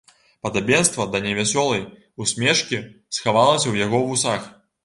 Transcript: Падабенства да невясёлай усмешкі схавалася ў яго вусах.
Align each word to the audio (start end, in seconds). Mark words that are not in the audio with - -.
Падабенства 0.45 1.05
да 1.15 1.21
невясёлай 1.25 1.83
усмешкі 2.25 2.83
схавалася 3.19 3.65
ў 3.69 3.75
яго 3.87 4.05
вусах. 4.09 4.51